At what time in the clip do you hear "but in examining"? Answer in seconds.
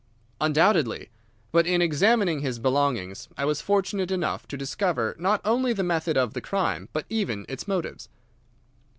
1.51-2.39